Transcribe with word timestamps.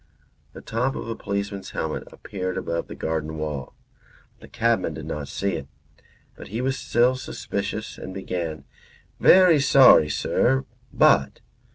The 0.53 0.61
top 0.61 0.95
of 0.95 1.07
a 1.07 1.13
policeman's 1.15 1.69
helmet 1.77 2.07
appeared 2.11 2.57
above 2.57 2.87
the 2.87 2.95
garden 2.95 3.37
wall. 3.37 3.75
The 4.39 4.47
cabman 4.47 4.95
did 4.95 5.05
not 5.05 5.27
see 5.27 5.51
it, 5.53 5.67
but 6.35 6.47
he 6.47 6.59
was 6.59 6.75
still 6.75 7.15
suspicious 7.15 7.99
and 7.99 8.11
began: 8.11 8.63
"Very 9.19 9.59
sorry, 9.59 10.09
sir, 10.09 10.65
but..." 10.91 11.41